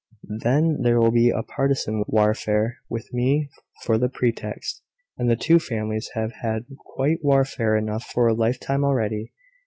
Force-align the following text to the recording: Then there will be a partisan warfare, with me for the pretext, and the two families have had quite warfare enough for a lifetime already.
Then 0.41 0.79
there 0.81 0.99
will 0.99 1.11
be 1.11 1.29
a 1.29 1.43
partisan 1.43 2.03
warfare, 2.07 2.79
with 2.89 3.13
me 3.13 3.51
for 3.83 3.99
the 3.99 4.09
pretext, 4.09 4.81
and 5.15 5.29
the 5.29 5.35
two 5.35 5.59
families 5.59 6.09
have 6.15 6.31
had 6.41 6.65
quite 6.95 7.19
warfare 7.23 7.77
enough 7.77 8.05
for 8.05 8.25
a 8.25 8.33
lifetime 8.33 8.83
already. 8.83 9.31